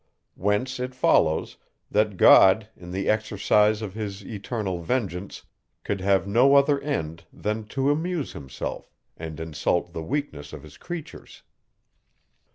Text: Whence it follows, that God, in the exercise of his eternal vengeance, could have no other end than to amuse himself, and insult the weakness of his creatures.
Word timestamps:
Whence 0.33 0.79
it 0.79 0.95
follows, 0.95 1.57
that 1.91 2.17
God, 2.17 2.67
in 2.75 2.89
the 2.89 3.07
exercise 3.07 3.83
of 3.83 3.93
his 3.93 4.25
eternal 4.25 4.81
vengeance, 4.81 5.43
could 5.83 6.01
have 6.01 6.25
no 6.25 6.55
other 6.55 6.79
end 6.79 7.25
than 7.31 7.65
to 7.65 7.91
amuse 7.91 8.33
himself, 8.33 8.89
and 9.15 9.39
insult 9.39 9.93
the 9.93 10.01
weakness 10.01 10.53
of 10.53 10.63
his 10.63 10.77
creatures. 10.77 11.43